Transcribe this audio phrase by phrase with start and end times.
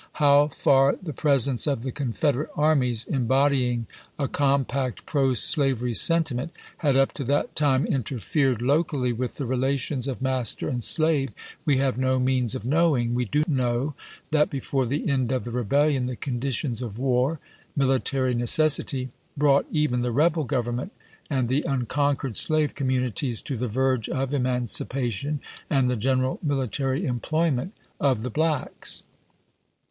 [0.13, 3.85] How far the presence of the Confederate armies, embodying
[4.17, 10.19] a compact proslavery sentiment, had up to that time interfered locally with the relations of
[10.19, 11.29] master and slave
[11.65, 13.93] we have no means of knowing; we do know
[14.31, 17.39] that before the end of the rebellion the conditions of war—
[17.75, 20.89] military necessity— brought even the rebel Grov ernment
[21.29, 25.39] and the unconquered slave communities to the verge of emancipation
[25.69, 29.03] and the general mili tary employment of the blacks.